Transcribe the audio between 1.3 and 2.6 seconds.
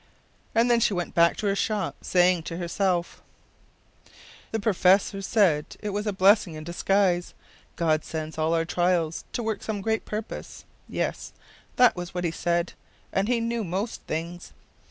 to her shop, saying to